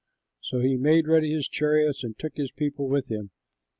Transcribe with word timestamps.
So 0.41 0.61
he 0.61 0.77
made 0.77 1.07
ready 1.07 1.31
his 1.31 1.47
chariot 1.47 1.97
and 2.01 2.17
took 2.17 2.35
his 2.35 2.49
people 2.51 2.87
with 2.87 3.09
him. 3.11 3.29